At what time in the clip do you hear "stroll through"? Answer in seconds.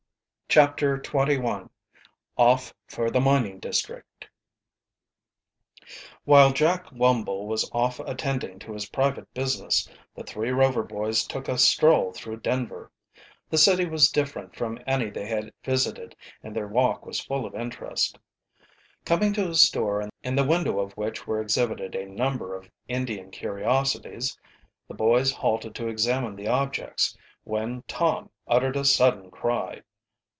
11.57-12.41